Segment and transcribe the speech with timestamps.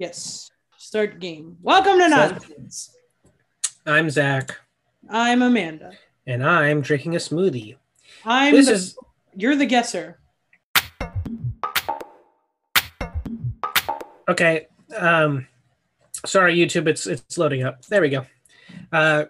[0.00, 0.50] Yes.
[0.78, 1.58] Start game.
[1.60, 2.96] Welcome to Nonsense.
[3.84, 4.56] I'm Zach,
[5.10, 5.92] I'm Amanda.
[6.26, 7.76] and I'm drinking a smoothie.
[8.24, 8.96] I'm This the, is
[9.36, 10.18] you're the guesser.
[14.26, 14.68] okay.
[14.96, 15.46] Um,
[16.24, 16.88] sorry, YouTube.
[16.88, 17.84] It's it's loading up.
[17.84, 18.24] There we go.
[18.90, 19.26] Uh,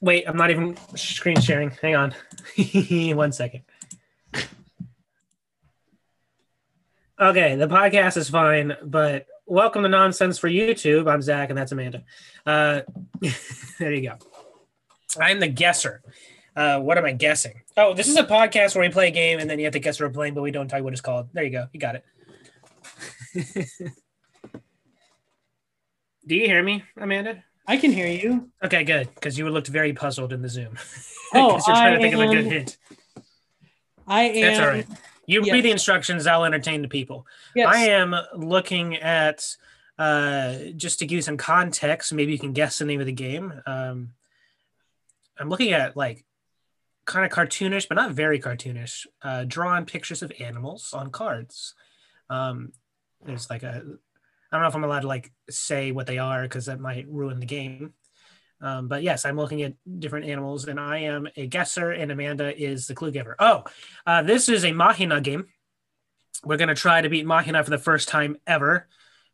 [0.00, 1.70] wait, I'm not even screen sharing.
[1.80, 2.14] Hang on,
[3.14, 3.62] one second.
[7.20, 11.10] Okay, the podcast is fine, but welcome to Nonsense for YouTube.
[11.10, 12.04] I'm Zach, and that's Amanda.
[12.46, 12.82] Uh,
[13.78, 14.14] there you go.
[15.18, 16.02] I'm the guesser.
[16.54, 17.62] Uh, what am I guessing?
[17.76, 19.78] Oh, this is a podcast where we play a game and then you have to
[19.78, 21.28] guess what we're playing, but we don't tell you what it's called.
[21.32, 21.66] There you go.
[21.72, 22.04] You got it.
[26.26, 27.42] Do you hear me, Amanda?
[27.66, 28.50] I can hear you.
[28.62, 29.08] Okay, good.
[29.14, 30.76] Because you looked very puzzled in the Zoom.
[31.34, 32.78] Oh, you're trying I to think of a good am- hint.
[34.06, 34.40] I am.
[34.40, 34.86] That's all right.
[35.28, 35.52] You yes.
[35.52, 37.26] read the instructions, I'll entertain the people.
[37.54, 37.68] Yes.
[37.70, 39.56] I am looking at
[39.98, 42.14] uh, just to give you some context.
[42.14, 43.52] Maybe you can guess the name of the game.
[43.66, 44.14] Um,
[45.38, 46.24] I'm looking at like
[47.04, 51.74] kind of cartoonish, but not very cartoonish, uh, drawn pictures of animals on cards.
[52.30, 52.72] Um,
[53.22, 53.82] there's like a,
[54.50, 57.06] I don't know if I'm allowed to like say what they are because that might
[57.06, 57.92] ruin the game.
[58.60, 62.56] Um, but yes, I'm looking at different animals, and I am a guesser, and Amanda
[62.60, 63.36] is the clue giver.
[63.38, 63.64] Oh,
[64.06, 65.46] uh, this is a Mahina game.
[66.44, 68.88] We're going to try to beat Mahina for the first time ever.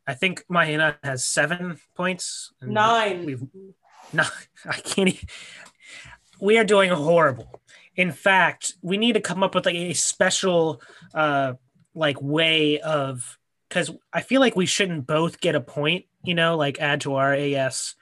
[0.06, 2.52] I think Mahina has seven points.
[2.60, 3.24] Nine.
[3.24, 3.42] We've
[4.12, 4.24] no,
[4.66, 5.08] I can't.
[5.08, 5.20] e-
[6.40, 7.60] We are doing horrible.
[7.96, 10.82] In fact, we need to come up with like a special,
[11.14, 11.54] uh,
[11.94, 16.04] like way of because I feel like we shouldn't both get a point.
[16.24, 17.94] You know, like add to our AS.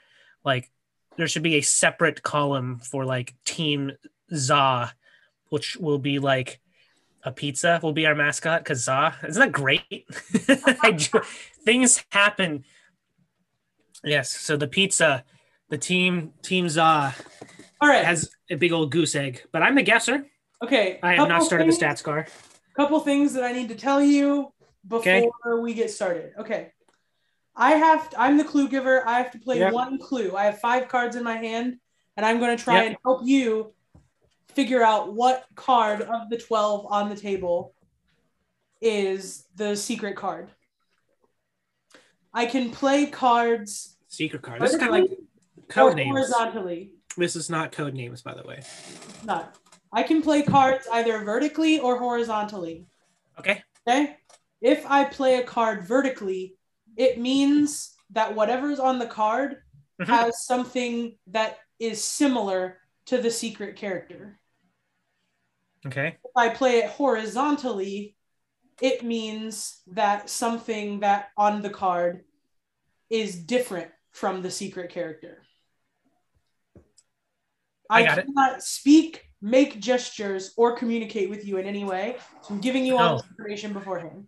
[0.44, 0.70] Like
[1.16, 3.92] there should be a separate column for like Team
[4.34, 4.92] Za,
[5.50, 6.60] which will be like
[7.24, 10.06] a pizza will be our mascot because Za isn't that great?
[10.96, 11.20] Ju-
[11.64, 12.64] Things happen.
[14.04, 15.24] Yes, so the pizza,
[15.68, 17.14] the team Team Za
[17.80, 18.04] All right.
[18.04, 20.26] has a big old goose egg, but I'm the guesser.
[20.62, 20.98] okay.
[21.02, 22.26] I have not started the stats car.
[22.74, 24.52] Couple things that I need to tell you
[24.88, 25.28] before Okay.
[25.60, 26.32] we get started.
[26.38, 26.72] Okay.
[27.54, 28.12] I have.
[28.18, 29.06] I'm the clue giver.
[29.06, 29.72] I have to play Yep.
[29.72, 30.34] one clue.
[30.36, 31.78] I have five cards in my hand,
[32.16, 32.86] and I'm going to try Yep.
[32.86, 33.74] and help you
[34.54, 37.74] figure out what card of the 12 on the table
[38.80, 40.50] is the secret card.
[42.34, 44.60] I can play cards Secret card.
[44.60, 45.18] This is kind of like
[45.68, 46.10] code names.
[46.10, 46.92] horizontally.
[47.16, 48.62] This is not code names, by the way.
[49.24, 49.56] Not.
[49.92, 52.86] I can play cards either vertically or horizontally.
[53.38, 53.62] Okay.
[53.88, 54.16] Okay.
[54.60, 56.56] If I play a card vertically,
[56.96, 59.62] it means that whatever's on the card
[60.00, 60.06] Mhm.
[60.06, 64.38] has something that is similar to the secret character.
[65.86, 66.18] Okay.
[66.24, 68.16] If I play it horizontally,
[68.80, 72.24] it means that something that on the card
[73.10, 75.42] is different from the secret character.
[77.90, 78.24] I it.
[78.24, 82.16] cannot speak, make gestures, or communicate with you in any way.
[82.42, 83.16] So I'm giving you all Oh.
[83.18, 84.26] this information beforehand.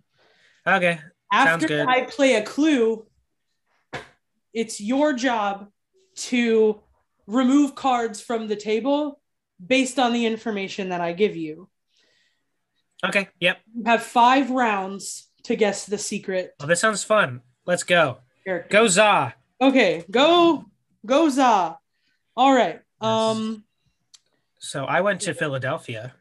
[0.67, 1.01] Okay.
[1.35, 1.89] After.
[1.89, 3.07] I play a clue,
[4.53, 5.69] it's your job
[6.17, 6.81] to
[7.27, 9.21] remove cards from the table
[9.65, 11.69] based on the information that I give you.
[13.05, 13.29] Okay.
[13.41, 13.59] Yep.
[13.75, 17.43] You have five rounds to guess the secret Well, this sounds fun.
[17.67, 18.19] Let's go.
[18.45, 18.69] character.
[18.71, 19.35] Go Za.
[19.61, 20.65] Okay, go,
[21.05, 21.79] go Za.
[22.37, 22.81] All right.
[23.01, 23.65] Um.
[24.59, 26.15] So I went to Philadelphia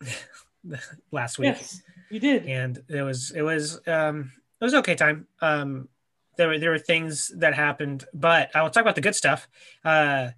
[1.10, 1.56] last week.
[1.56, 2.46] Yes, you did.
[2.46, 5.88] and it was it was um it was okay time um
[6.36, 9.48] there were there were things that happened but i will talk about the good stuff
[9.84, 10.28] uh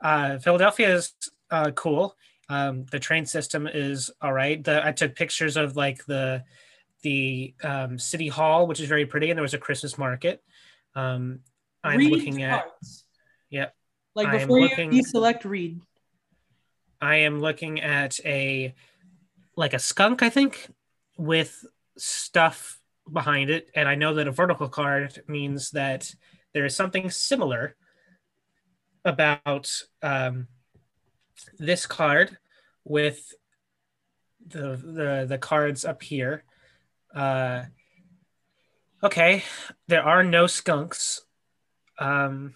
[0.00, 1.12] uh philadelphia is
[1.50, 2.16] uh cool
[2.48, 6.42] um the train system is all right the i took pictures of like the
[7.02, 10.42] the um city hall which is very pretty and there was a christmas market
[10.94, 11.40] um
[11.84, 12.66] i'm read looking at.
[13.50, 13.74] Yep.
[14.14, 15.80] Like I am before looking- you deselect read.
[17.00, 18.74] I am looking at a
[19.56, 20.68] like a skunk, I think,
[21.16, 21.64] with
[21.96, 22.77] stuff
[23.12, 26.14] behind it, and I know that a vertical card means that
[26.52, 27.76] there is something similar
[29.04, 29.70] about
[30.02, 30.48] um,
[31.58, 32.38] this card
[32.84, 33.32] with
[34.46, 36.44] the the the cards up here.
[37.14, 37.64] Uh,
[39.02, 39.44] okay,
[39.86, 41.22] there are no skunks.
[41.98, 42.54] Um,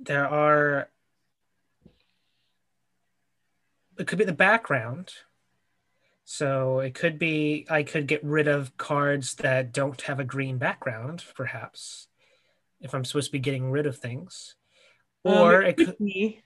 [0.00, 0.88] there are
[3.98, 5.12] it could be the background.
[6.24, 10.58] So it could be I could get rid of cards that don't have a green
[10.58, 12.08] background, perhaps,
[12.80, 14.54] if I'm supposed to be getting rid of things.
[15.24, 16.40] Or Um, it could be-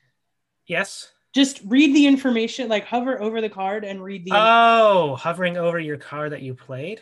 [0.67, 1.13] yes.
[1.35, 4.33] just read the information, like hover over the card and read the.
[4.35, 7.01] Oh, hovering over your card that you played.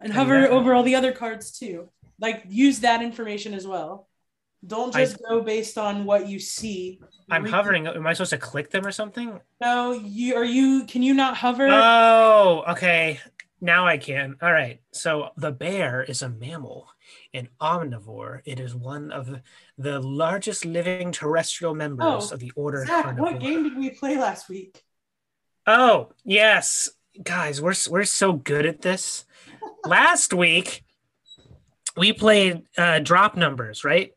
[0.00, 0.50] and hover that.
[0.50, 1.88] over all the other cards too.
[2.18, 4.08] Like use that information as well.
[4.66, 7.00] Don't I- just go based on what you see.
[7.30, 7.86] I'm hovering.
[7.86, 9.40] Am I supposed to click them or something?
[9.60, 10.84] No, you are you.
[10.86, 11.66] Can you not hover?
[11.70, 13.20] Oh, okay.
[13.60, 14.36] Now I can.
[14.42, 14.80] All right.
[14.90, 16.88] So the bear is a mammal,
[17.32, 18.40] an omnivore.
[18.44, 19.40] It is one of
[19.78, 24.16] the, largest living terrestrial members Oh, of the order Zach, what game did we play
[24.18, 24.82] last week?
[25.66, 26.90] Oh, yes.
[27.22, 29.24] Guys, we're we're so good at this.
[29.84, 30.82] Last week
[31.96, 34.12] we played uh drop numbers, right?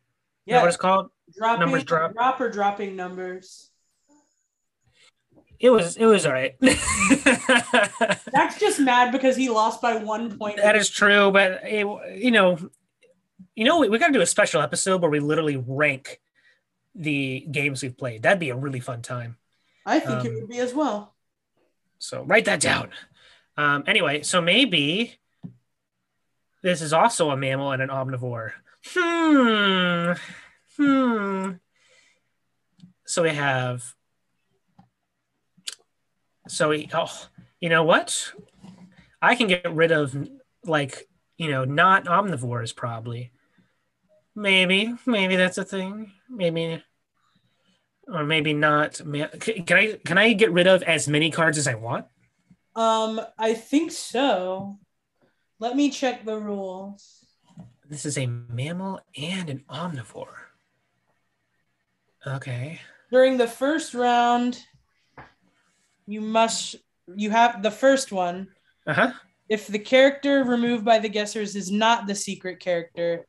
[0.45, 1.09] Yeah, what it's called?
[1.35, 2.13] dropping numbers drop.
[2.13, 3.69] drop or dropping numbers.
[5.59, 6.55] It was it was all right.
[6.59, 10.57] That's just mad because he lost by one point.
[10.57, 12.57] that is true, but it, you know,
[13.55, 16.19] you know, we, we got to do a special episode where we literally rank
[16.93, 18.23] the games we've played.
[18.23, 19.37] That'd be a really fun time.
[19.85, 21.13] I think it um, would be as well.
[21.99, 22.89] So write that down.
[23.57, 25.15] Um, anyway, so maybe
[26.61, 28.51] this is also a mammal and an omnivore.
[28.87, 30.13] Hmm.
[30.77, 31.51] Hmm.
[33.05, 33.83] So we have.
[36.47, 36.89] So we.
[36.93, 37.27] Oh,
[37.59, 38.33] you know what?
[39.21, 40.15] I can get rid of
[40.65, 43.31] like you know not omnivores probably.
[44.35, 46.11] Maybe maybe that's a thing.
[46.29, 46.83] Maybe.
[48.07, 49.01] Or maybe not.
[49.39, 52.05] Can I can I get rid of as many cards as I want?
[52.75, 54.77] Um, I think so.
[55.59, 57.24] Let me check the rules.
[57.89, 60.33] This is a mammal and an omnivore.
[62.25, 62.79] Okay.
[63.11, 64.59] During the first round,
[66.07, 66.75] you must
[67.15, 68.47] you have the first one.
[68.87, 69.11] Uh huh.
[69.47, 73.25] If the character removed by the guessers is not the secret character,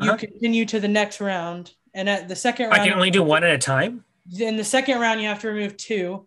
[0.00, 0.16] you Uh-huh.
[0.16, 1.74] continue to the next round.
[1.94, 4.04] And at the second round, I can only do one at a time.
[4.40, 6.26] in the second round, you have to remove two,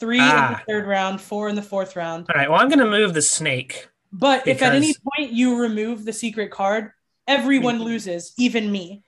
[0.00, 0.46] three Ah.
[0.46, 2.26] in the third round, four in the fourth round.
[2.30, 2.48] All right.
[2.50, 3.88] Well, I'm gonna move the snake.
[4.16, 6.92] But if at any point you remove the secret card,
[7.26, 9.02] everyone loses, even me.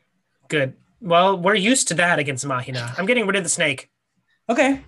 [0.48, 0.74] Good.
[1.00, 2.92] Well, we're used to that against Mahina.
[2.98, 3.88] I'm getting rid of the snake.
[4.48, 4.82] Okay.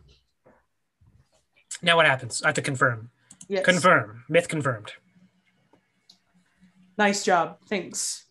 [1.82, 2.43] Now what happens?
[2.43, 3.11] I have to confirm.
[3.49, 3.65] Yes.
[3.65, 4.25] Confirm.
[4.29, 4.93] Myth confirmed.
[6.97, 7.59] Nice job.
[7.69, 8.25] Thanks.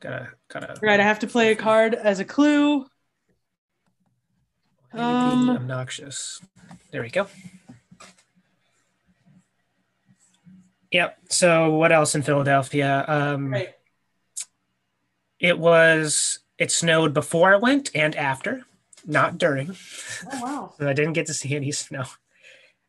[0.00, 0.74] Gotta gotta.
[0.82, 2.86] Right, I have to play a card as a clue.
[4.92, 6.40] Um, obnoxious.
[6.90, 7.26] There we go.
[10.90, 11.18] Yep.
[11.30, 13.04] So what else in Philadelphia?
[13.06, 13.74] Um, Right.
[15.38, 16.38] It was.
[16.58, 18.64] It snowed before I went and after,
[19.04, 19.76] not during.
[20.32, 20.74] Oh wow.
[20.78, 22.04] So I didn't get to see any snow.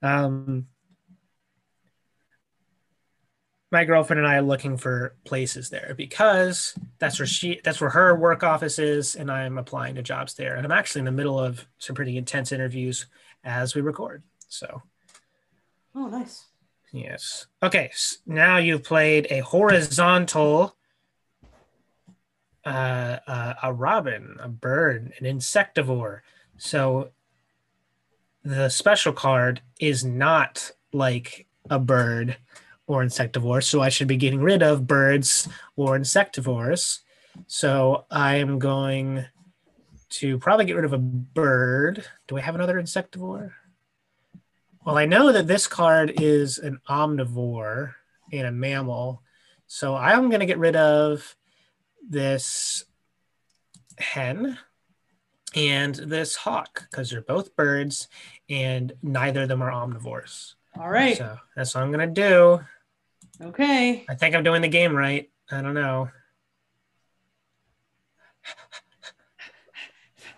[0.02, 0.68] Um,
[3.72, 7.90] my girlfriend and I are looking for places there because that's where she that's where
[7.90, 10.56] her work office is, and I'm applying to jobs there.
[10.56, 13.08] And I'm actually in the middle of some pretty intense interviews
[13.44, 14.24] as we record.
[14.48, 14.82] So
[15.94, 16.46] Oh nice.
[16.92, 17.48] Yes.
[17.62, 17.90] Okay.
[17.92, 20.76] s- Now you've played a horizontal.
[22.66, 26.20] Uh, uh, a robin, a bird, an insectivore.
[26.58, 27.12] So
[28.44, 32.36] the special card is not like a bird
[32.86, 33.64] or insectivore.
[33.64, 35.48] So I should be getting rid of birds
[35.78, 37.00] or insectivores.
[37.46, 39.24] So I am going
[40.10, 42.04] to probably get rid of a bird.
[42.28, 43.52] Do I have another insectivore?
[44.88, 47.96] Well, I know that this card is an omnivore
[48.32, 49.22] and a mammal.
[49.66, 51.36] So I'm going to get rid of
[52.10, 52.86] this
[53.98, 54.58] hen
[55.54, 58.08] and this hawk because they're both birds
[58.50, 60.54] and neither of them are omnivores.
[60.80, 61.18] All right.
[61.18, 62.62] So that's what I'm going to do.
[63.46, 64.06] Okay.
[64.08, 65.30] I think I'm doing the game right.
[65.52, 66.10] I don't know.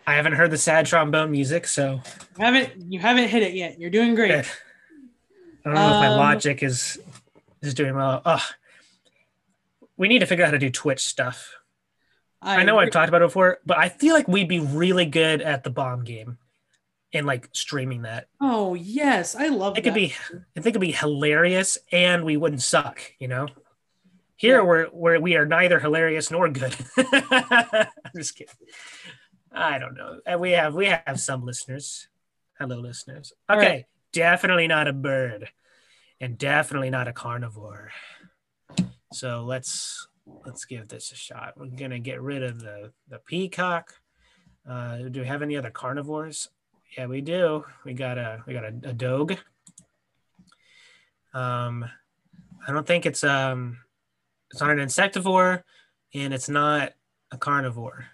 [0.10, 2.02] I haven't heard the sad trombone music, so
[2.40, 3.80] You haven't you haven't hit it yet.
[3.80, 4.32] You're doing great.
[5.66, 7.00] I don't know if my Um, logic is
[7.62, 8.22] is doing well.
[8.26, 8.42] Ugh.
[9.98, 11.54] We need to figure out how to do Twitch stuff.
[12.42, 15.42] I know I've talked about it before, but I feel like we'd be really good
[15.42, 16.38] at the bomb game
[17.14, 18.30] and like streaming that.
[18.42, 19.90] Oh yes, I love It that.
[19.90, 23.48] could be I think it'd be hilarious and we wouldn't suck, you know?
[24.38, 24.64] Here Yeah.
[24.64, 26.76] we're where we are neither hilarious nor good.
[26.98, 28.56] I'm just kidding.
[29.52, 30.20] I don't know.
[30.26, 32.08] And we have we have some listeners.
[32.60, 33.34] Hello listeners.
[33.50, 33.60] Okay.
[33.60, 33.86] right.
[34.12, 35.50] Definitely not a bird.
[36.22, 37.92] And definitely not a carnivore.
[39.14, 40.08] So let's
[40.46, 41.54] let's give this a shot.
[41.58, 43.94] We're gonna get rid of the the peacock.
[44.70, 46.50] Uh, do we have any other carnivores?
[46.98, 47.64] Yeah, we do.
[47.86, 49.38] We got a we got a, a dog.
[51.34, 51.86] Um,
[52.68, 53.78] I don't think it's um,
[54.52, 55.64] it's not an insectivore,
[56.14, 56.94] and it's not
[57.32, 58.08] a carnivore.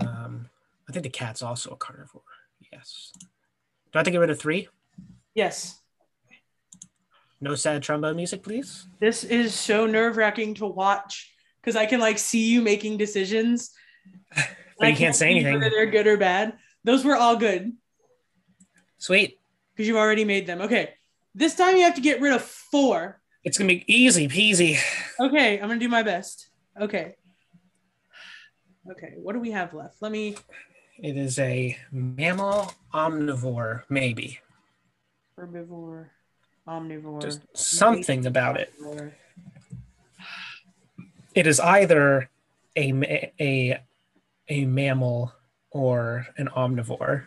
[0.00, 0.48] Um,
[0.88, 2.22] I think the cat's also a carnivore.
[2.72, 3.12] Yes.
[3.20, 3.26] Do
[3.94, 4.68] I have to get rid of three?
[5.34, 5.80] yes.
[7.40, 8.88] No sad trombone music, please.
[8.98, 13.70] This is so nerve wracking to watch because I can like see you making decisions.
[14.78, 15.54] But I you can't say anything.
[15.54, 16.56] Whether they're good or bad.
[16.84, 17.72] Those were all good
[18.98, 19.36] Sweet.
[19.74, 20.60] because you've already made them.
[20.60, 20.94] Okay.
[21.34, 23.20] This time you have to get rid of four.
[23.42, 24.78] It's gonna be easy peasy.
[25.18, 26.48] Okay, I'm gonna do my best.
[26.80, 27.16] Okay.
[28.90, 30.00] Okay, what do we have left?
[30.00, 30.36] Let me
[30.98, 34.40] It is a mammal omnivore, maybe.
[35.38, 36.08] herbivore,
[36.66, 37.22] omnivore.
[37.22, 38.72] Just something about it.
[41.34, 42.30] It is either
[42.76, 43.80] a a
[44.48, 45.32] a mammal
[45.70, 47.24] or an omnivore.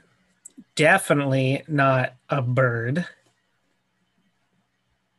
[0.76, 3.06] Definitely not a bird.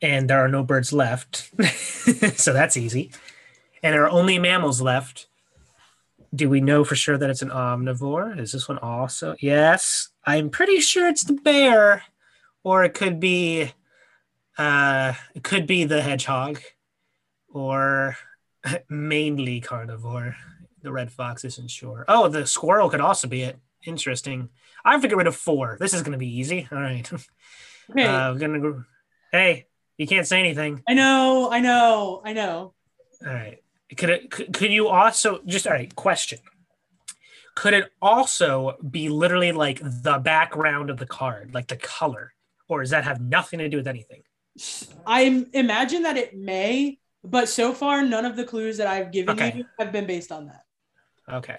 [0.00, 1.52] And there are no birds left.
[2.37, 3.12] so that's easy.
[3.84, 5.28] And there are only mammals left.
[6.34, 8.38] Do we know for sure that it's an omnivore?
[8.38, 9.36] Is this one also?
[9.40, 10.08] Yes.
[10.24, 12.04] I'm pretty sure it's the bear.
[12.64, 13.72] Or it could be
[14.58, 16.60] uh it could be the hedgehog
[17.52, 18.16] or
[18.88, 20.36] mainly carnivore.
[20.82, 22.04] The red fox isn't sure.
[22.08, 23.58] Oh, the squirrel could also be it.
[23.84, 24.48] Interesting.
[24.84, 25.76] I have to get rid of four.
[25.78, 26.66] This is going to be easy.
[26.72, 27.10] All right.
[27.90, 28.84] Okay, Uh, gonna go.
[29.32, 30.82] Hey, you can't say anything.
[30.88, 32.74] I know, I know, I know.
[33.26, 33.58] All right.
[33.96, 34.30] Could it?
[34.30, 35.66] Could, you also just?
[35.66, 35.94] All right.
[35.94, 36.38] Question.
[37.54, 42.32] Could it also be literally like the background of the card, like the color,
[42.68, 44.22] or does that have nothing to do with anything?
[45.06, 49.34] I imagine that it may, but so far none of the clues that I've given
[49.38, 49.52] Okay.
[49.58, 50.64] you have been based on that.
[51.30, 51.58] Okay.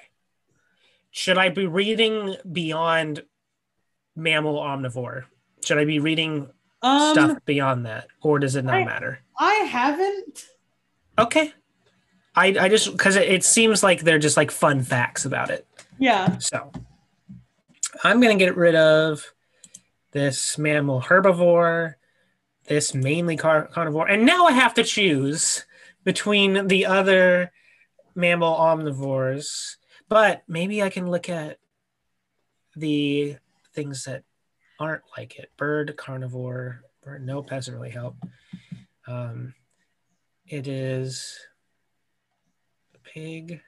[1.11, 3.23] Should I be reading beyond
[4.15, 5.25] mammal omnivore?
[5.63, 6.49] Should I be reading
[6.81, 9.19] Um, stuff beyond that, or does it not I- matter?
[9.37, 10.47] I haven't.
[11.19, 11.53] Okay.
[12.35, 15.67] I, I just because it, it seems like they're just like fun facts about it.
[15.99, 16.37] Yeah.
[16.39, 16.71] So
[18.03, 19.33] I'm gonna get rid of
[20.11, 21.95] this mammal herbivore,
[22.65, 25.65] this mainly car- carnivore, and now I have to choose
[26.03, 27.51] between the other
[28.15, 29.77] mammal omnivores.
[30.09, 31.57] But maybe I can look at
[32.75, 33.37] the
[33.73, 34.23] things that
[34.79, 35.51] aren't like it.
[35.57, 37.25] Bird, carnivore, bird.
[37.25, 38.15] Nope, doesn't really help.
[39.07, 39.53] Um,
[40.47, 41.39] it is
[43.13, 43.61] pig.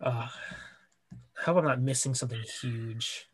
[0.00, 0.28] Uh,
[1.34, 3.26] how am I not missing something huge?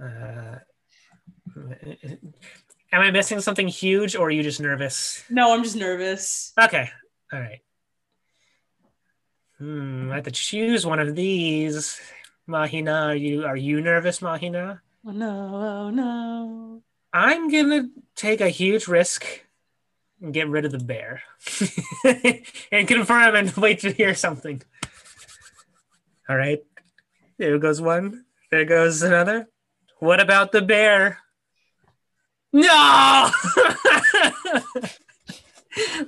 [0.00, 0.56] Uh,
[1.56, 5.22] am I missing something huge, or are you just nervous?
[5.28, 6.52] No, I'm just nervous.
[6.58, 6.88] Okay,
[7.32, 7.60] all right.
[9.58, 12.00] Hmm, I have to choose one of these.
[12.46, 14.80] Mahina, are you are you nervous, Mahina?
[15.06, 16.82] Oh no, oh no.
[17.12, 19.44] I'm gonna take a huge risk
[20.22, 21.22] and get rid of the bear
[22.72, 24.62] and confirm and wait to hear something.
[26.28, 26.60] All right,
[27.38, 28.24] there goes one.
[28.50, 29.48] There goes another.
[29.98, 31.18] What about the bear?
[32.52, 33.30] No,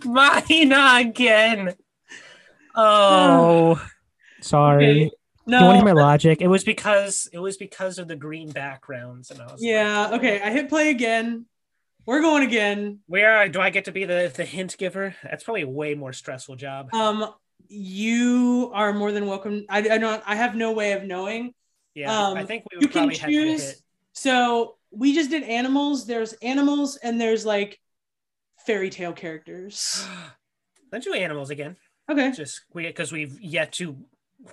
[0.04, 1.74] Mahina again.
[2.74, 3.78] Oh.
[3.78, 3.86] oh,
[4.40, 5.06] sorry.
[5.06, 5.10] Okay.
[5.46, 5.58] No.
[5.58, 6.40] You want to hear my logic?
[6.40, 10.10] It was because it was because of the green backgrounds, and I was like, yeah.
[10.14, 10.40] Okay.
[10.40, 11.46] I hit play again.
[12.06, 13.00] We're going again.
[13.06, 15.14] Where do I get to be the, the hint giver?
[15.22, 16.92] That's probably a way more stressful job.
[16.92, 17.32] Um,
[17.68, 19.64] you are more than welcome.
[19.68, 20.22] I, I don't.
[20.26, 21.54] I have no way of knowing.
[21.94, 23.82] yeah, um, I think we you can probably have to choose-
[24.12, 26.06] So we just did animals.
[26.06, 27.80] There's animals, and there's like
[28.66, 30.06] fairy tale characters.
[30.92, 31.76] Let's do animals again.
[32.10, 32.32] Okay.
[32.32, 33.96] Just we because we've yet to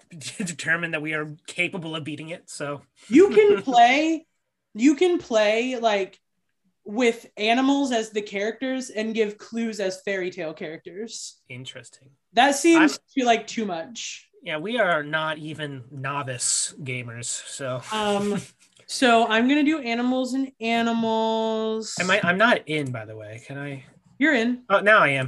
[0.38, 2.50] determine that we are capable of beating it.
[2.50, 4.26] So You can play.
[4.74, 6.18] You can play like
[6.86, 11.42] with animals as the characters and give clues as fairy tale characters.
[11.50, 12.10] interesting.
[12.34, 14.28] That seems to be like too much.
[14.42, 17.26] Yeah, we are not even novice gamers.
[17.26, 18.42] So Um,
[18.88, 21.96] so I'm gonna do animals and animals.
[22.00, 22.20] am I?
[22.24, 23.42] I'm not in, by the way.
[23.46, 23.84] Can I?
[24.18, 24.64] You're in.
[24.70, 25.28] Oh, now I am.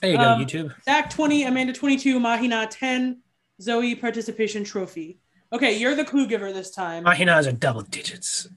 [0.00, 0.72] There you go, Um, YouTube.
[0.84, 3.20] Zach 20, Amanda 22, Mahina 10,
[3.60, 5.18] Zoe participation trophy.
[5.52, 7.04] Okay, you're the clue giver this time.
[7.04, 8.48] Mahina's has a double digits.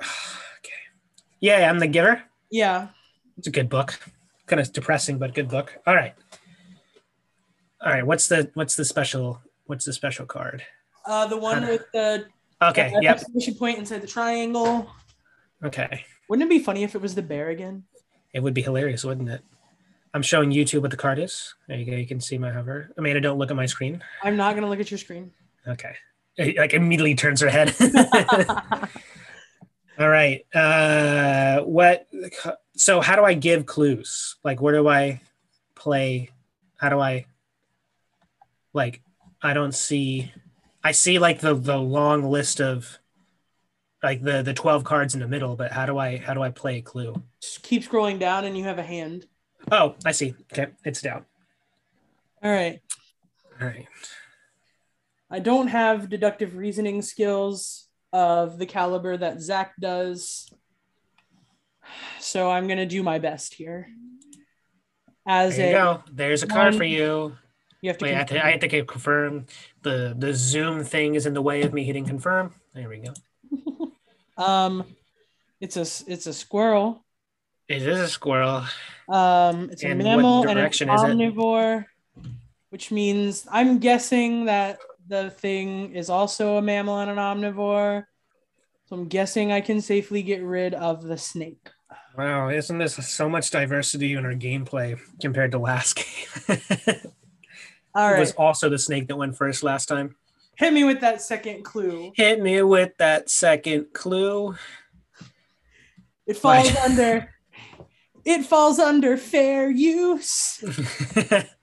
[1.40, 2.22] Yeah, I'm the giver.
[2.50, 2.88] yeah.
[3.38, 3.98] It's a good book.
[4.46, 5.74] Kind of depressing, but good book.
[5.86, 6.14] All right.
[7.80, 8.04] All right.
[8.04, 10.62] What's the what's the special what's the special card?
[11.06, 12.26] Uh, the one with the
[12.60, 12.92] Okay.
[12.94, 13.14] uh, Yep.
[13.16, 14.90] exclamation point inside the triangle.
[15.64, 16.04] Okay.
[16.28, 17.84] Wouldn't it be funny if it was the bear again?
[18.34, 19.40] It would be hilarious, wouldn't it?
[20.12, 21.54] I'm showing YouTube what the card is.
[21.68, 21.92] There you go.
[21.96, 22.90] You can see my hover.
[22.98, 24.02] Amanda, don't look at my screen.
[24.22, 25.30] I'm not gonna look at your screen.
[25.66, 25.94] Okay.
[26.36, 27.74] Like immediately turns her head.
[30.00, 30.46] All right.
[30.54, 32.08] Uh what
[32.74, 34.36] so how do I give clues?
[34.42, 35.20] Like where do I
[35.74, 36.30] play?
[36.78, 37.26] How do I
[38.72, 39.02] like
[39.42, 40.32] I don't see
[40.82, 42.98] I see like the the long list of
[44.02, 46.48] like the the 12 cards in the middle, but how do I how do I
[46.48, 47.22] play a clue?
[47.42, 49.26] Just keep scrolling down and you have a hand.
[49.70, 50.34] Oh, I see.
[50.50, 51.26] Okay, it's down.
[52.42, 52.80] All right.
[53.60, 53.86] All right.
[55.30, 60.52] I don't have deductive reasoning skills of the caliber that Zach does.
[62.18, 63.88] So I'm gonna do my best here.
[65.26, 66.04] As There you a go.
[66.12, 67.36] There's a card for you.
[67.82, 69.46] you have to Wait, I have to, I have to confirm.
[69.82, 72.54] The the Zoom thing is in the way of me hitting confirm.
[72.74, 73.92] There we go.
[74.42, 74.84] um
[75.60, 77.04] it's a it's a squirrel.
[77.68, 78.64] It is a squirrel.
[79.08, 81.86] Um it's a And what mammal and an omnivore,
[82.70, 84.78] which means I'm guessing that
[85.10, 88.04] the thing is also a mammal and an omnivore.
[88.86, 91.68] So I'm guessing I can safely get rid of the snake.
[92.16, 95.96] Wow, isn't this so much diversity in our gameplay compared to last
[96.48, 96.58] game?
[97.94, 100.14] All It was also the snake that went first last time.
[100.56, 102.12] Hit me with that second clue.
[102.14, 104.54] Hit me with that second clue.
[106.26, 107.30] It falls under
[108.24, 110.62] it falls under fair use.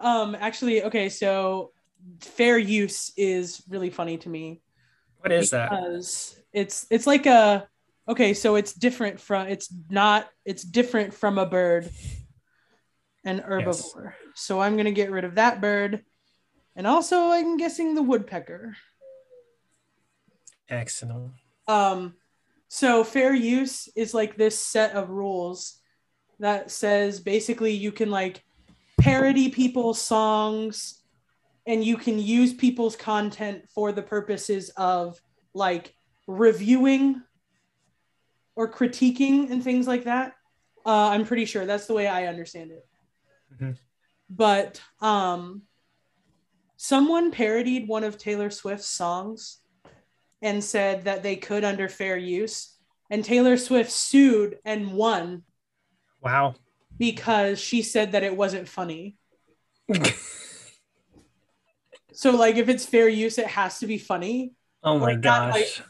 [0.00, 1.72] Um actually okay, so
[2.20, 4.62] fair use is really funny to me
[5.18, 5.70] what is that?
[5.70, 7.66] because it's it's like a
[8.08, 11.90] okay, so it's different from it's not it's different from a bird
[13.26, 14.12] an herbivore.
[14.34, 16.04] So I'm going to get rid of that bird.
[16.76, 18.76] And also I'm guessing the woodpecker.
[20.68, 21.32] Excellent.
[21.66, 22.14] Um,
[22.68, 25.80] so fair use is like this set of rules
[26.38, 28.44] that says basically you can like
[28.98, 31.02] parody people's songs
[31.66, 35.20] and you can use people's content for the purposes of
[35.54, 35.94] like
[36.26, 37.22] reviewing
[38.54, 40.34] or critiquing and things like that.
[40.84, 42.86] Uh, I'm pretty sure that's the way I understand it.
[43.54, 43.76] Mhm.
[44.30, 45.62] But um,
[46.76, 49.58] someone parodied one of Taylor Swift's songs
[50.42, 52.76] and said that they could under fair use.
[53.10, 55.42] And Taylor Swift sued and won
[56.22, 56.54] Wow.
[56.98, 59.16] Because she said that it wasn't funny.
[62.12, 64.54] So, like, if it's fair use, it has to be funny.
[64.82, 65.82] oh my Or not, like- gosh.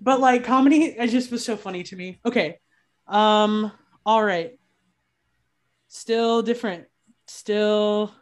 [0.00, 2.20] But like comedy, it just was so funny to me.
[2.26, 2.58] Okay.
[3.06, 3.72] Um,
[4.06, 4.58] all right.
[5.88, 6.86] Still different.
[7.26, 8.12] Still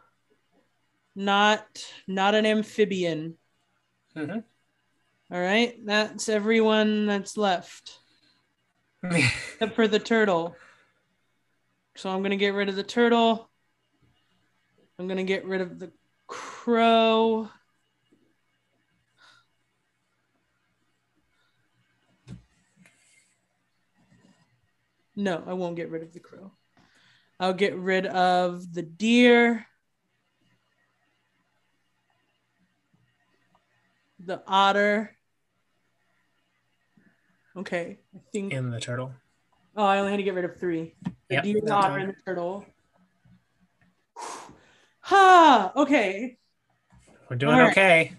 [1.15, 1.65] not
[2.07, 3.37] not an amphibian.
[4.15, 4.43] Mhm.
[5.31, 5.75] All right.
[5.85, 7.97] That's everyone that's left.
[9.03, 10.55] except for the turtle.
[11.97, 13.49] So I'm gonna get rid of the turtle.
[14.99, 15.91] I'm gonna get rid of the
[16.27, 17.49] crow.
[25.15, 26.51] No, I won't get rid of the crow.
[27.39, 29.65] I'll get rid of the deer.
[34.19, 35.17] The otter.
[37.55, 39.13] Okay, I think In the turtle.
[39.77, 40.95] Oh, I only had to get rid of three.
[41.03, 42.65] The Yep, deer, the otter, and the turtle.
[45.01, 45.71] Ha!
[45.75, 46.37] Okay.
[47.29, 47.71] We're doing All right.
[47.71, 48.13] okay.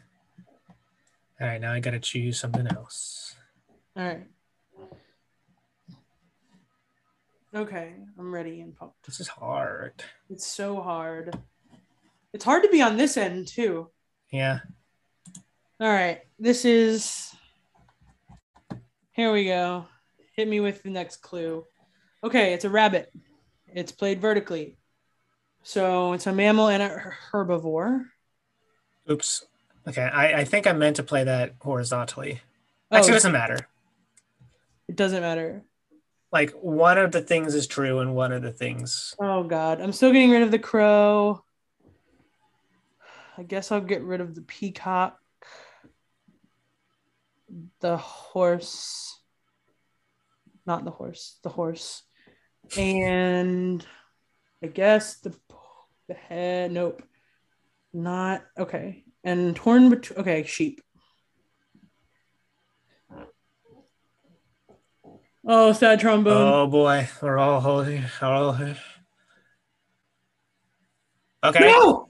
[1.41, 3.35] All right, now I got to choose something else.
[3.97, 4.27] All right.
[7.55, 9.05] Okay, I'm ready and pumped.
[9.05, 10.05] This is hard.
[10.31, 11.37] It's so hard.
[12.33, 13.89] It's hard to be on this end too.
[14.31, 14.61] Yeah.
[15.81, 17.35] All right, this is.
[19.13, 19.87] Here we go.
[20.39, 21.65] Hit me with the next clue.
[22.23, 23.13] Okay, it's a rabbit.
[23.67, 24.77] It's played vertically.
[25.65, 28.05] So it's a mammal and a herbivore.
[29.11, 29.47] Oops.
[29.89, 30.05] Okay.
[30.05, 32.41] I, I think I meant to play that horizontally.
[32.93, 33.69] Oh, Actually, it doesn't matter.
[34.87, 35.65] it doesn't matter.
[36.31, 39.17] Like one of the things is true and one of the things.
[39.19, 41.43] Oh god, I'm still getting rid of the crow.
[43.37, 45.19] I guess I'll get rid of the peacock.
[47.81, 49.18] The horse.
[50.69, 52.03] Not the horse, the horse.
[52.77, 53.83] And
[54.63, 55.35] I guess the
[56.09, 57.03] the head, nope.
[57.95, 59.03] Not okay.
[59.25, 60.83] And torn bet- okay, sheep.
[65.47, 66.37] Oh, sad trombone.
[66.37, 68.05] Oh boy, we're all holding.
[68.21, 68.55] All...
[71.45, 71.61] Okay.
[71.61, 72.09] No!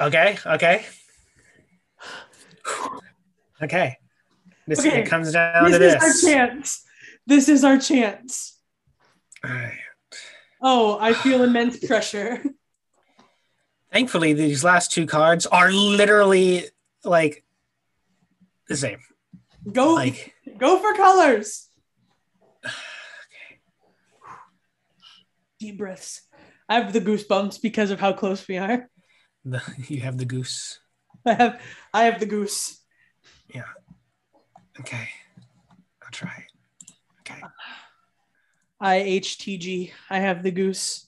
[0.00, 0.38] Okay.
[0.46, 0.86] Okay.
[3.62, 3.96] Okay.
[4.66, 6.24] This Okay, it comes down this to is this.
[6.24, 6.85] our chance.
[7.26, 8.58] This is our chance.
[10.62, 12.42] Oh, I feel immense pressure.
[13.92, 16.64] Thankfully, these last two cards are literally
[17.04, 17.44] like
[18.68, 18.98] the same.
[19.70, 21.68] Go Like go for colors.
[25.60, 26.22] Deep breaths.
[26.68, 28.88] I have the goosebumps because of how close we are.
[29.44, 30.80] the, you have the goose.
[31.24, 31.60] I have
[31.94, 32.80] I have the goose.
[33.52, 33.64] Yeah.
[34.80, 35.08] Okay.
[36.02, 36.46] I'll try.
[37.30, 37.42] Okay.
[38.82, 39.92] IHTG.
[40.10, 41.06] I have the goose.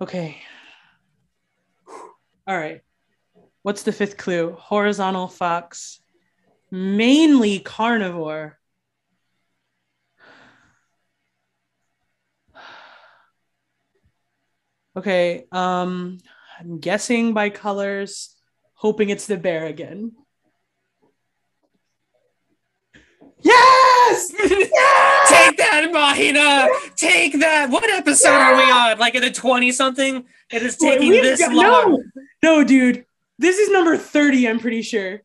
[0.00, 0.42] Okay.
[2.46, 2.80] All right.
[3.62, 4.56] What's the fifth clue?
[4.58, 6.00] Horizontal fox,
[6.70, 8.58] mainly carnivore.
[14.94, 16.18] Okay, um,
[16.58, 18.36] I'm guessing by colors,
[18.74, 20.12] hoping it's the bear again.
[23.40, 23.52] Yes!
[24.12, 24.21] yes!
[24.38, 26.68] Take that, Mahina!
[26.96, 27.68] Take that!
[27.70, 28.98] What episode are we on?
[28.98, 30.24] Like in the 20 something?
[30.50, 32.02] It is taking We've this got- long.
[32.42, 33.04] No, no, dude.
[33.38, 35.22] This is number 30, I'm pretty sure.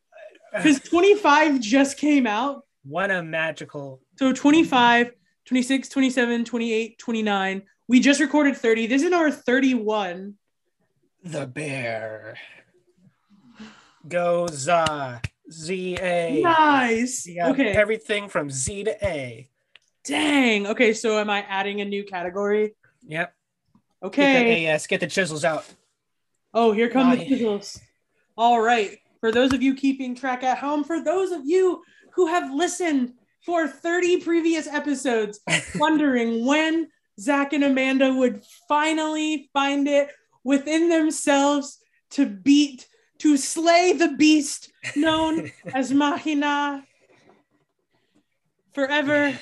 [0.54, 2.64] Because 25 just came out.
[2.84, 4.00] What a magical.
[4.18, 5.12] So 25,
[5.44, 7.62] 26, 27, 28, 29.
[7.86, 8.86] We just recorded 30.
[8.86, 10.34] This is number 31.
[11.24, 12.36] The bear.
[14.06, 15.20] goes za.
[15.50, 16.40] Z A.
[16.42, 17.28] Nice.
[17.28, 17.68] Okay.
[17.68, 19.48] everything from Z to A.
[20.04, 20.66] Dang.
[20.66, 22.74] Okay, so am I adding a new category?
[23.06, 23.34] Yep.
[24.02, 24.66] Okay.
[24.66, 24.86] AS.
[24.86, 25.64] Get the chisels out.
[26.54, 27.78] Oh, here come the chisels.
[28.36, 28.98] All right.
[29.20, 31.82] For those of you keeping track at home, for those of you
[32.12, 35.40] who have listened for 30 previous episodes,
[35.76, 36.88] wondering when
[37.20, 40.10] Zach and Amanda would finally find it
[40.44, 41.78] within themselves
[42.10, 42.87] to beat,
[43.18, 46.84] to slay the beast known as Mahina
[48.72, 49.38] forever.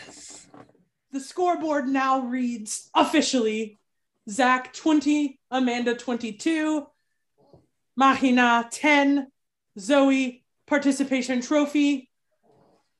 [1.12, 3.78] The scoreboard now reads officially
[4.28, 6.86] Zach 20, Amanda 22,
[7.96, 9.30] Mahina 10,
[9.78, 12.10] Zoe participation trophy,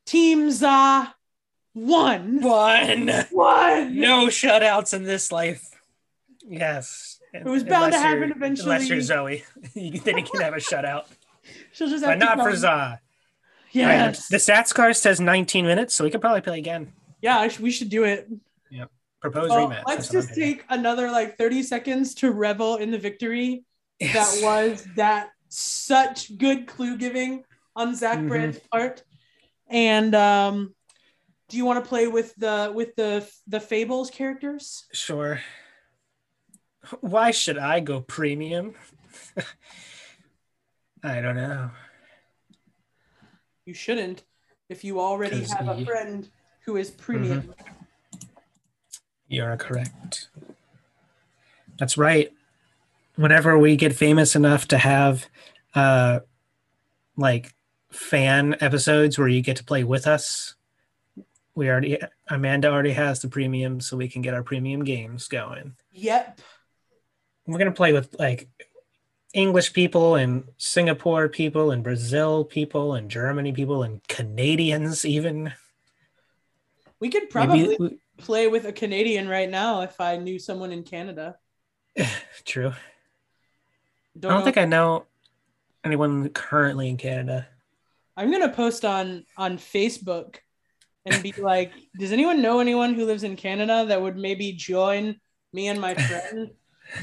[0.06, 1.14] Team Za
[1.74, 2.40] 1.
[2.40, 3.08] One.
[3.30, 4.00] One.
[4.00, 5.68] No shutouts in this life.
[6.48, 7.15] Yes.
[7.44, 8.72] It was bound to happen eventually.
[8.74, 9.44] Unless you're Zoe.
[9.74, 11.06] Then you can have a shutout.
[11.72, 12.56] She'll just have But to not for come.
[12.56, 13.00] Za.
[13.72, 14.28] Yes.
[14.28, 16.92] The stats card says 19 minutes, so we could probably play again.
[17.20, 18.28] yeah, I sh- we should do it.
[18.70, 18.86] Yeah.
[19.20, 19.82] Propose Well, rematch.
[19.86, 23.64] let's That's what I'm just take another like 30 seconds to revel in the victory
[24.00, 24.40] Yes.
[24.40, 27.44] that was that such good clue giving
[27.74, 28.28] on Zach Mhm.
[28.28, 29.02] Brand's part.
[29.68, 30.74] And um,
[31.48, 34.86] do you want to play with the with the the Fables characters?
[34.92, 35.40] Sure.
[37.00, 38.74] Why should I go premium?
[41.02, 41.70] I don't know.
[43.64, 44.24] You shouldn't
[44.68, 46.28] if you already have a friend
[46.64, 47.54] who is premium.
[49.28, 50.28] You're correct.
[51.78, 52.32] That's right.
[53.16, 55.26] Whenever we get famous enough to have
[55.74, 56.20] uh
[57.16, 57.54] like
[57.90, 60.54] fan episodes where you get to play with us,
[61.54, 65.74] we already Amanda already has the premium so we can get our premium games going.
[65.92, 66.40] Yep.
[67.46, 68.48] We're going to play with like
[69.32, 75.52] English people and Singapore people and Brazil people and Germany people and Canadians even.
[76.98, 80.82] We could Maybe- probably play with a Canadian right now if I knew someone in
[80.82, 81.36] Canada.
[82.44, 82.72] true.
[84.18, 85.04] Don't, I don't know- think I know
[85.84, 87.46] anyone currently in Canada.
[88.16, 90.36] I'm gonna post on on Facebook
[91.04, 95.20] and be like, does anyone know anyone who lives in Canada that would maybe join
[95.52, 96.50] me and my friend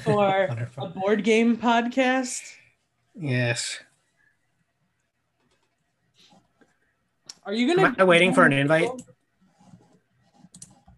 [0.04, 2.42] for a board game podcast?
[3.16, 3.80] Yes.
[7.46, 7.90] Are you gonna?
[7.90, 8.90] Am I waiting for an invite?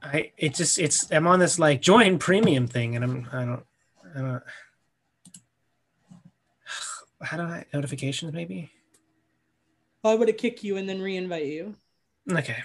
[0.04, 3.66] I it just it's I'm on this like join premium thing and I'm I don't
[4.16, 4.44] I don't
[7.22, 8.72] how do I notifications maybe?
[10.04, 11.76] I would have kick you and then re-invite you.
[12.32, 12.58] Okay.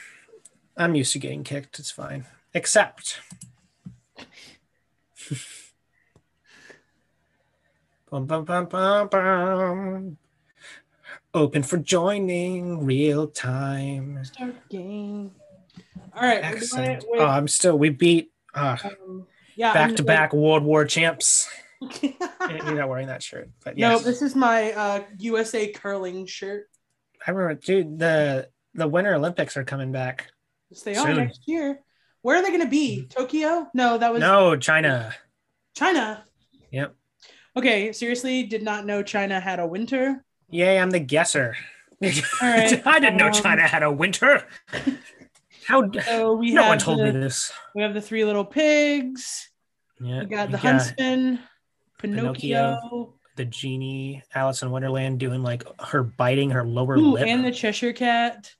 [0.76, 1.78] I'm used to getting kicked.
[1.78, 2.26] It's fine.
[2.52, 3.20] Except.
[8.10, 10.16] bum, bum, bum, bum, bum.
[11.32, 14.24] Open for joining real time.
[14.24, 15.30] Start game.
[16.14, 16.42] All right.
[16.42, 17.04] Excellent.
[17.08, 19.72] Oh, I'm still, we beat uh, um, yeah.
[19.72, 21.48] back to back World War champs.
[22.02, 26.68] You're not wearing that shirt, but No, this is my uh, USA curling shirt.
[27.24, 30.26] I remember, dude, the, the Winter Olympics are coming back.
[30.68, 31.80] Yes, they are next year.
[32.22, 33.06] Where are they going to be?
[33.06, 33.68] Tokyo?
[33.72, 35.14] No, that was No, China.
[35.74, 36.24] China.
[36.70, 36.94] Yep.
[37.56, 40.24] Okay, seriously, did not know China had a winter.
[40.50, 41.56] Yay, I'm the guesser.
[42.00, 42.22] right,
[42.86, 44.46] I didn't know um, China had a winter.
[45.66, 47.52] How So we no have one told the, me this.
[47.74, 49.48] we have the three little pigs.
[50.00, 51.40] Yeah, We got the huntsman,
[51.98, 52.32] Pinocchio,
[52.78, 53.14] Pinocchio.
[53.36, 57.26] the genie, Alice in Wonderland doing like her biting her lower Ooh, lip.
[57.28, 58.54] and the Cheshire Cat,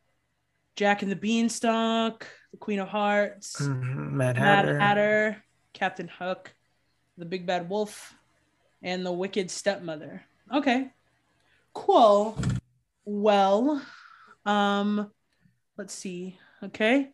[0.76, 4.78] Jack and the Beanstalk, the Queen of Hearts, Mhm, Mad Mad Hatter.
[4.78, 6.52] Hatter, Captain Hook,
[7.16, 8.14] the Big Bad Wolf,
[8.82, 10.22] and the Wicked Stepmother.
[10.52, 10.90] Okay,
[11.74, 12.36] cool.
[13.04, 13.82] well.
[14.46, 15.10] Um,
[15.76, 16.38] let's see.
[16.62, 17.10] Okay.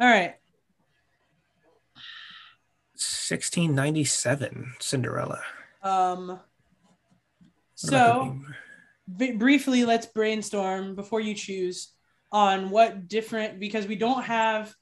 [0.00, 0.34] All right.
[2.94, 5.40] 1697 Cinderella.
[5.82, 6.38] Um,
[7.74, 8.36] so
[9.08, 11.92] v- briefly, let's brainstorm before you choose
[12.32, 14.74] on what different because we don't have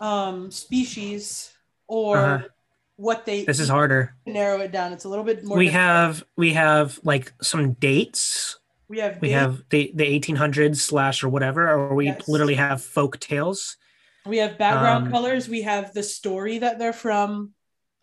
[0.00, 1.52] um species
[1.86, 2.48] or Uh-huh.
[2.96, 4.14] What they this is harder.
[4.26, 4.92] narrow it down.
[4.92, 5.56] It's a little bit more.
[5.58, 5.82] We difficult.
[5.82, 8.58] have we have like some dates.
[8.88, 12.26] we have We have the the 1800s slash or whatever, or we Yes.
[12.28, 13.76] literally have folk tales.
[14.24, 15.48] we have background um, colors.
[15.48, 17.52] We have the story that they're from.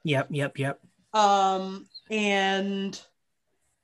[0.05, 0.79] Yep, yep, yep,
[1.13, 2.99] Um, and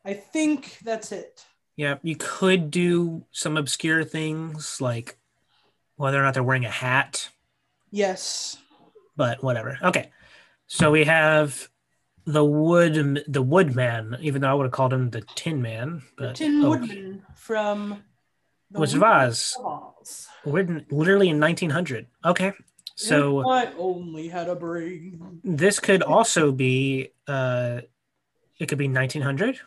[0.06, 1.46] I think that's it.
[1.78, 2.00] yep.
[2.04, 5.18] You could do some obscure things like
[5.96, 7.30] whether or not they're wearing a hat,
[7.92, 8.58] Yes.
[9.16, 9.78] but whatever.
[9.82, 10.12] Okay,
[10.70, 11.68] so we have
[12.26, 16.28] the wood the woodman, even though I would have called him the Tin Man, The
[16.28, 18.04] but Tin oh, Woodman from
[18.70, 19.58] the Wizard of Oz.
[19.60, 20.28] Oz.
[20.46, 22.06] We're literally in 1900.
[22.24, 22.54] Okay,
[22.96, 23.42] so.
[23.42, 25.42] If I only had a brain.
[25.44, 27.82] this could also be uh
[28.60, 29.60] it could be 1900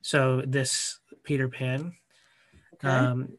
[0.00, 1.92] so this peter pan
[2.74, 2.88] Okay.
[2.88, 3.32] um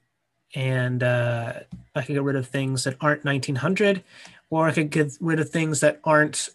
[0.56, 1.54] and uh
[1.96, 4.04] i could get rid of things that aren't 1900
[4.50, 6.50] or i could get rid of things that aren't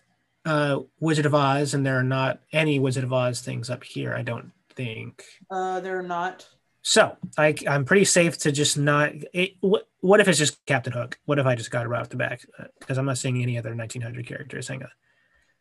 [0.44, 4.14] uh wizard of oz and there are not any wizard of oz things up here
[4.14, 5.22] i don't think.
[5.50, 6.48] Uh, they're not.
[6.81, 10.92] so I, i'm pretty safe to just not it, what, what if it's just captain
[10.94, 11.18] hook?
[11.26, 12.44] What if i just got it right off the back?
[12.81, 14.66] Because i'm not seeing any other 1900 characters.
[14.68, 14.88] Hang on.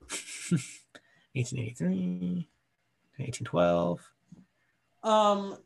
[1.33, 2.47] 1883
[3.17, 3.99] 1812
[5.03, 5.57] Um.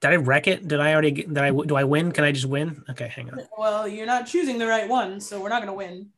[0.00, 0.66] did i wreck it?
[0.66, 2.12] Did i already get, did i do i win?
[2.12, 2.82] Can i just win?
[2.90, 3.40] Okay hang on.
[3.58, 6.08] Well, you're not choosing the right one, so we're not gonna win.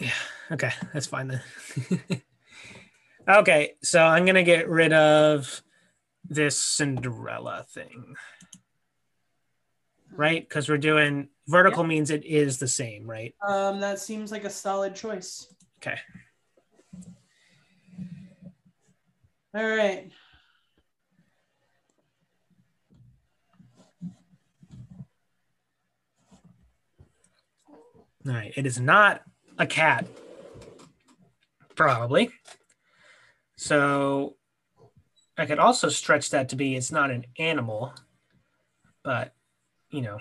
[0.52, 2.22] okay that's fine then
[3.28, 5.62] okay so i'm gonna get rid of
[6.28, 8.14] this cinderella thing
[10.12, 13.80] right because we're doing vertical means it is the same right Um.
[13.80, 15.46] That seems like a solid choice.
[15.78, 15.98] okay
[19.54, 20.10] All right.
[28.26, 28.52] All right.
[28.56, 29.22] It is not
[29.58, 30.06] a cat.
[31.74, 32.30] Probably.
[33.56, 34.36] So
[35.36, 37.92] I could also stretch that to be it's not an animal,
[39.02, 39.34] but
[39.90, 40.18] you know,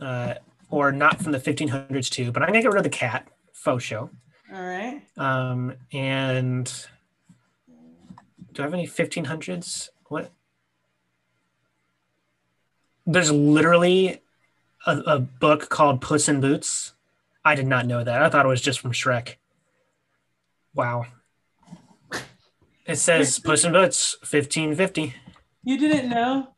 [0.00, 0.34] uh,
[0.70, 2.32] or not from the 1500s too.
[2.32, 4.10] But I'm gonna get rid of the cat, faux show.
[4.52, 5.02] All right.
[5.16, 6.72] Um, and
[8.52, 9.90] do I have any 1500s?
[10.08, 10.32] What?
[13.06, 14.20] There's literally
[14.86, 16.94] a, a book called Puss in Boots.
[17.48, 18.20] I did not know that.
[18.20, 19.36] I thought it was just from Shrek.
[20.74, 21.06] Wow.
[22.84, 25.14] It says Puss in Boots 1550.
[25.64, 26.48] You didn't know?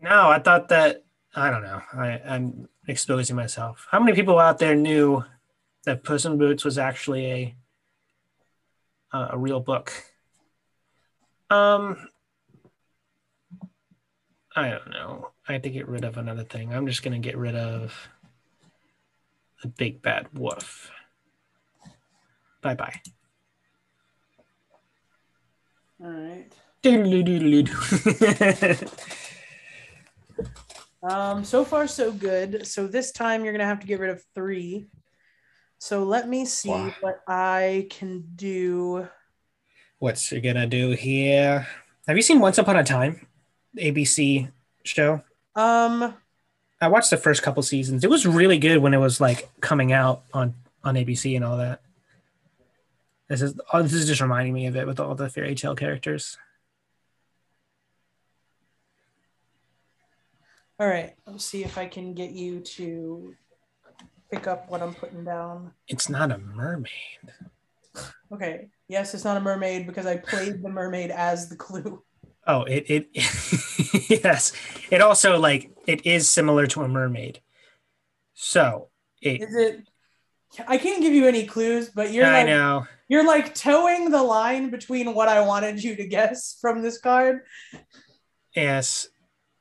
[0.00, 1.82] No, I thought that I don't know.
[1.92, 3.86] I, I'm exposing myself.
[3.90, 5.22] How many people out there knew
[5.84, 7.56] that Puss in Boots was actually a
[9.12, 9.92] a, a real book?
[11.50, 12.08] Um,
[14.56, 15.28] I don't know.
[15.46, 16.72] I have to get rid of another thing.
[16.72, 17.94] I'm just gonna get rid of
[19.62, 20.90] the big bad wolf.
[22.60, 23.00] Bye bye.
[26.04, 26.52] All right.
[31.02, 32.66] Um, so far so good.
[32.66, 34.86] So this time you're gonna have to get rid of three.
[35.78, 36.94] So let me see Wow.
[37.00, 39.08] what I can do.
[39.98, 41.66] What's you gonna do here?
[42.06, 43.26] Have you seen Once Upon a Time,
[43.76, 44.50] ABC
[44.84, 45.22] show?
[45.54, 46.14] Um,
[46.82, 48.02] I watched the first couple seasons.
[48.02, 51.56] It was really good when it was like coming out on on ABC and all
[51.58, 51.80] that.
[53.28, 55.76] This is oh, this is just reminding me of it with all the fairy tale
[55.76, 56.36] characters.
[60.82, 61.14] all right.
[61.28, 63.36] Let's see if I can get you to
[64.32, 65.70] pick up what I'm putting down.
[65.86, 66.90] It's not a mermaid.
[68.32, 68.66] Okay.
[68.88, 72.02] Yes, it's not a mermaid because I played the mermaid as the clue.
[72.46, 73.08] Oh, it it
[74.24, 74.52] yes.
[74.90, 77.40] It also like it is similar to a mermaid.
[78.34, 78.88] So
[79.20, 79.88] it Is it?
[80.68, 82.86] I can't give you any clues, but you're I like know.
[83.08, 87.40] you're like towing the line between what I wanted you to guess from this card.
[88.54, 89.08] Yes,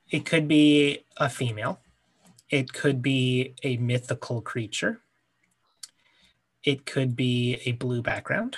[0.09, 1.79] it could be a female.
[2.49, 5.01] It could be a mythical creature.
[6.63, 8.57] It could be a blue background.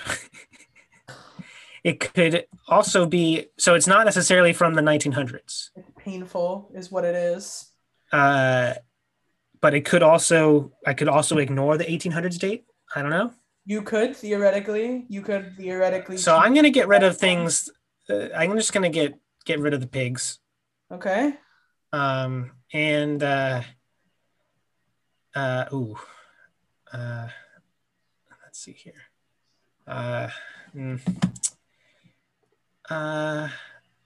[1.83, 5.69] it could also be so it's not necessarily from the 1900s.
[5.97, 7.71] Painful is what it is.
[8.11, 8.73] Uh,
[9.61, 12.65] but it could also I could also ignore the 1800s date.
[12.95, 13.31] I don't know.
[13.65, 16.17] You could theoretically, you could theoretically.
[16.17, 17.69] So I'm gonna get rid of things.
[18.09, 20.39] Uh, I'm just gonna get get rid of the pigs.
[20.91, 21.37] okay.
[21.93, 23.61] Um, and uh,
[25.35, 25.95] uh, ooh,
[26.91, 27.27] uh,
[28.43, 29.01] let's see here.
[29.87, 30.29] Uh,
[30.75, 30.99] mm,
[32.89, 33.49] uh,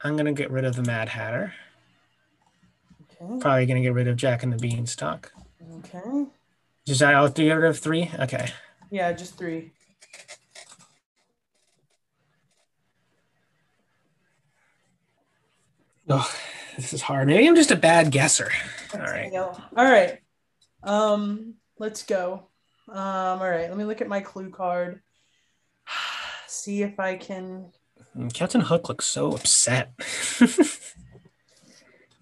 [0.02, 1.54] I'm gonna get rid of the Mad Hatter.
[3.04, 3.40] Okay.
[3.40, 5.32] Probably gonna get rid of Jack and the Beanstalk.
[5.80, 6.26] Okay.
[6.86, 8.10] Just I'll get rid of three.
[8.20, 8.50] Okay.
[8.90, 9.72] Yeah, just three.
[16.10, 16.32] Oh,
[16.78, 17.28] this is hard.
[17.28, 18.50] Maybe I'm just a bad guesser.
[18.94, 19.34] All right.
[19.34, 20.20] All right.
[20.84, 22.48] Um, let's go.
[22.88, 23.68] Um, all right.
[23.68, 25.02] Let me look at my clue card.
[26.48, 27.72] See if I can.
[28.18, 29.92] Mm, Captain Hook looks so upset.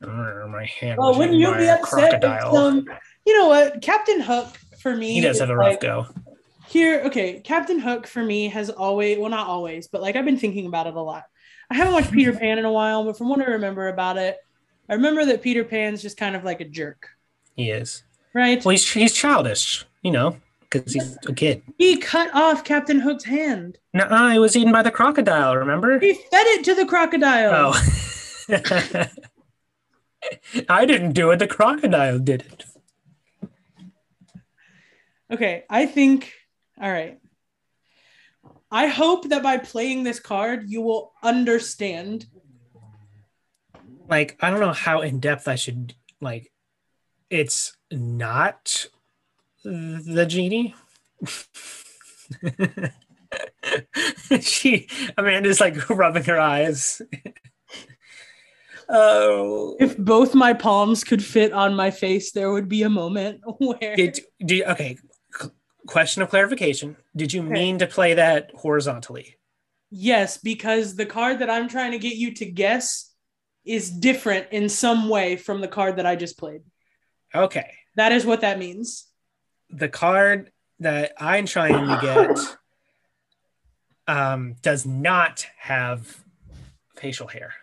[0.01, 0.99] My hand.
[1.01, 2.21] Oh, was wouldn't you be upset?
[2.21, 2.55] Crocodile.
[2.57, 2.87] um,
[3.25, 3.81] you know what?
[3.81, 4.47] Captain Hook
[4.79, 5.13] for me.
[5.13, 6.07] he does have a rough like- go.
[6.67, 10.37] Here, okay, Captain Hook for me has always, well, not always, but like I've been
[10.39, 11.23] thinking about it a lot.
[11.69, 14.37] I haven't watched Peter Pan in a while, but from what I remember about it,
[14.89, 17.07] I remember that Peter Pan's just kind of like a jerk,
[17.55, 18.03] He is.
[18.33, 18.63] right?
[18.65, 20.37] Well, he's he's childish, you know,
[20.79, 21.61] because he's a kid.
[21.77, 23.77] He cut off Captain Hook's hand.
[23.93, 25.55] No, it was eaten by the crocodile.
[25.55, 25.99] Remember?
[25.99, 27.73] He fed it to the crocodile.
[27.73, 29.05] Oh.
[30.69, 31.39] I didn't do it.
[31.39, 32.63] The crocodile did it.
[35.31, 36.33] Okay, I think,
[36.79, 37.19] all right.
[38.71, 42.27] I hope that by playing this card, you will understand.
[44.07, 46.51] Like, I don't know how in depth I should like.
[47.29, 48.85] It's not
[49.65, 50.73] the genie.
[54.41, 57.01] she Amanda's like rubbing her eyes.
[58.89, 59.75] oh.
[59.79, 63.95] If both my palms could fit on my face, there would be a moment where.
[63.95, 64.97] Did, do you, okay.
[65.39, 65.49] c-
[65.87, 66.97] Question of clarification.
[67.15, 67.51] Did you Okay.
[67.51, 69.37] mean to play that horizontally?
[69.91, 73.11] Yes, because the card that I'm trying to get you to guess
[73.63, 76.61] is different in some way from the card that I just played.
[77.33, 77.71] Okay.
[77.95, 79.05] That is what that means.
[79.69, 82.57] The card that I'm trying to get
[84.07, 86.23] um, does not have
[86.95, 87.53] facial hair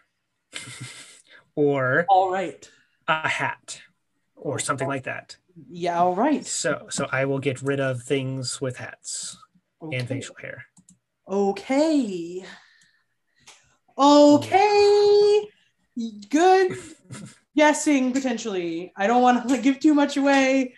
[1.54, 2.68] or All right.
[3.08, 3.80] a hat
[4.34, 5.36] or something like that.
[5.68, 6.44] Yeah, all right.
[6.44, 9.36] So, so I will get rid of things with hats
[9.80, 10.64] and facial hair.
[11.28, 12.44] Okay.
[13.96, 15.48] Okay.
[16.30, 16.78] Good
[17.56, 18.92] guessing potentially.
[18.96, 20.74] I don't want to give too much away,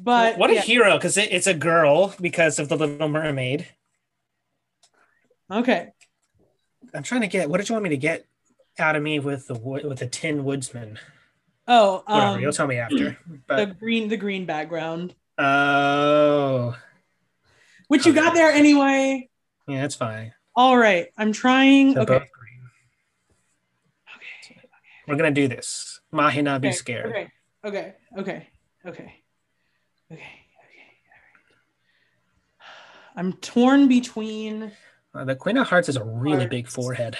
[0.00, 0.60] but what a yeah.
[0.62, 0.96] hero!
[0.96, 3.66] Because it, it's a girl because of the Little Mermaid.
[5.50, 5.88] okay.
[6.94, 7.50] I'm trying to get.
[7.50, 8.24] What did you want me to get
[8.78, 10.98] out of me with the with the Tin Woodsman?
[11.66, 13.18] Oh, Whatever, um, you'll tell me after.
[13.48, 16.74] the green, the green background, oh,
[17.88, 19.28] which you got there anyway.
[19.66, 20.32] yeah, that's fine.
[20.56, 21.92] All right, I'm trying.
[21.94, 22.18] They're Okay.
[22.20, 22.48] both green.
[25.06, 26.00] We're gonna do this.
[26.12, 27.06] Mahina, be Okay, scared.
[27.06, 27.28] Okay.
[27.64, 27.94] Okay.
[28.16, 28.48] Okay.
[28.86, 29.17] Okay.
[30.12, 30.20] Okay.
[30.20, 30.26] Okay.
[33.16, 34.72] I'm torn between.
[35.14, 36.50] Uh, the Queen of Hearts has a really Hearts.
[36.50, 37.16] big forehead.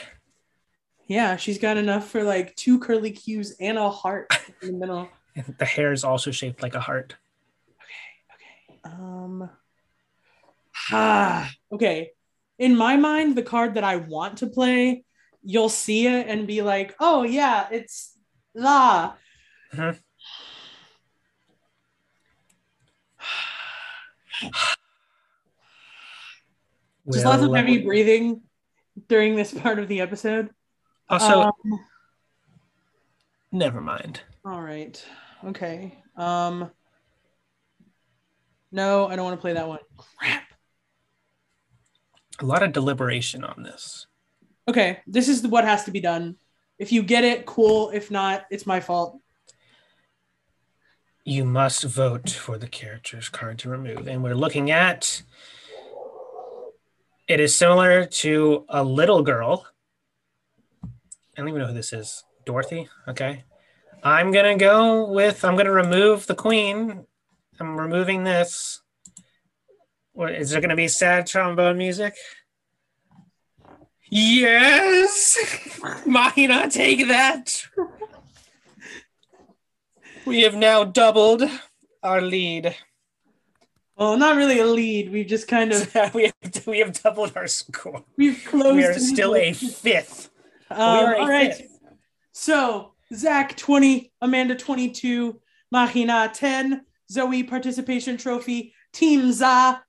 [1.06, 5.08] Yeah, she's got enough for like two curly cues and a heart in the middle.
[5.58, 7.16] The hair is also shaped like a heart.
[7.80, 8.84] Okay.
[8.84, 8.94] Okay.
[8.96, 9.50] Um.
[10.90, 11.50] Ah.
[11.72, 12.10] Okay.
[12.58, 15.04] In my mind, the card that I want to play,
[15.42, 18.16] you'll see it and be like, "Oh yeah, it's
[18.54, 19.14] la."
[19.72, 19.98] Mhm.
[27.12, 28.42] Just lots of heavy breathing
[29.08, 30.50] during this part of the episode.
[31.08, 31.52] Also, Um,
[33.50, 34.20] never mind.
[34.44, 35.02] All right.
[35.44, 35.98] Okay.
[36.16, 36.70] Um
[38.70, 39.78] No, I don't want to play that one.
[40.18, 40.44] Crap.
[42.40, 44.06] A lot of deliberation on this.
[44.68, 46.36] Okay, this is what has to be done.
[46.78, 47.90] If you get it, cool.
[47.90, 49.18] If not, it's my fault.
[51.28, 54.08] You must vote for the character's card to remove.
[54.08, 55.20] And we're looking at
[57.28, 59.66] it is similar to a little girl.
[60.82, 60.88] I
[61.36, 62.24] don't even know who this is.
[62.46, 62.88] Dorothy?
[63.06, 63.44] Okay.
[64.02, 67.04] I'm gonna go with I'm gonna remove the queen.
[67.60, 68.80] I'm removing this.
[70.14, 72.14] What is there gonna be sad trombone music?
[74.08, 75.76] Yes!
[76.06, 77.66] Mahina, take that!
[80.28, 81.42] We have now doubled
[82.02, 82.76] our lead.
[83.96, 85.10] Well, not really a lead.
[85.10, 88.04] We've just kind of we have we have doubled our score.
[88.18, 88.76] we've closed.
[88.76, 90.28] We are still a fifth.
[90.70, 91.54] Um, are all right.
[91.54, 91.78] fifth.
[92.32, 95.40] So Zach twenty, Amanda twenty two,
[95.72, 99.82] Mahina ten, Zoe participation trophy, Team Za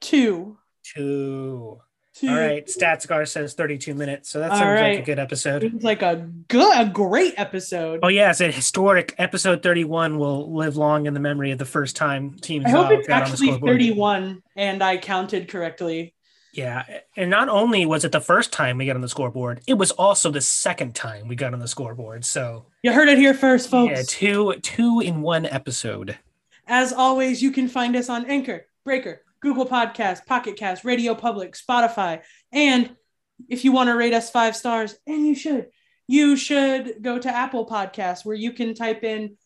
[0.00, 0.58] two.
[0.82, 1.80] Two.
[2.20, 2.66] To All right.
[2.66, 4.30] StatsGar says 32 minutes.
[4.30, 5.62] So that All sounds like a good episode.
[5.62, 8.00] Seems like a good, a great episode.
[8.02, 8.30] Oh, yeah.
[8.30, 12.34] It's a historic episode 31 will live long in the memory of the first time
[12.38, 16.14] Team I hope it's got on the actually 31 and I counted correctly.
[16.52, 16.84] Yeah.
[17.16, 19.90] And not only was it the first time we got on the scoreboard, it was
[19.90, 22.24] also the second time we got on the scoreboard.
[22.24, 23.90] So, You heard it here first, folks.
[23.90, 26.18] yeah, two two in one episode.
[26.66, 31.54] As always, you can find us on Anchor, Breaker, Google Podcast, Pocket Cast, Radio Public,
[31.54, 32.22] Spotify,
[32.52, 32.94] and
[33.48, 35.66] if you want to rate us five stars, and you should,
[36.08, 39.36] you should go to Apple Podcasts where you can type in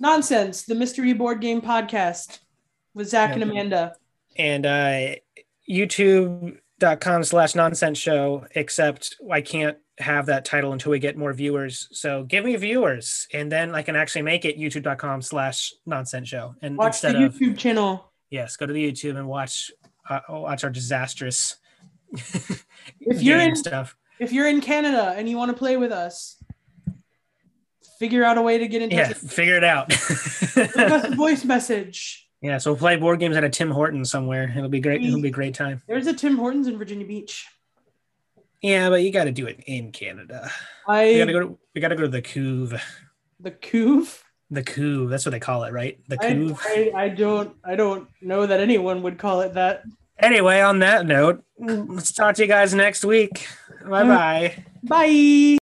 [0.00, 2.40] nonsense, the mystery board game podcast
[2.94, 3.94] with Zach and Amanda.
[4.36, 5.14] and uh
[5.68, 11.88] youtube.com slash nonsense show except i can't have that title until we get more viewers
[11.90, 16.54] so give me viewers and then i can actually make it youtube.com slash nonsense show
[16.62, 18.05] and Watch the instead of YouTube channel.
[18.30, 19.70] Yes go to the youtube and watch
[20.08, 21.56] uh, watch our disastrous
[23.00, 23.96] If you're in- stuff.
[24.20, 26.36] If you're in Canada and you want to play with us,
[27.98, 29.90] figure out a way to get in yeah figure it out.
[29.90, 32.28] Leave us a voice message.
[32.40, 34.52] yeah so we'll play board games at a tim hortons somewhere.
[34.56, 35.82] It'll be great it'll be a great time.
[35.88, 37.46] There's a Tim Hortons in Virginia Beach.
[38.62, 40.50] yeah but you got to do it in canada.
[40.88, 42.80] I we gotta go to, we gotta go to the couve.
[43.40, 44.22] The Couve.
[44.50, 45.98] The Couve, that's what they call it, right?
[46.08, 49.82] The I, I, I don't I don't know that anyone would call it that.
[50.18, 53.46] Anyway, on that note, let's talk to you guys next week.
[53.84, 54.64] Bye bye.
[54.84, 55.58] Bye.